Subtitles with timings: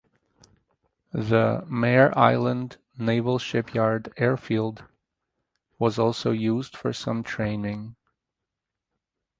[1.11, 4.85] The Mare Island Naval Shipyard Airfield
[5.77, 7.95] was also used for some training.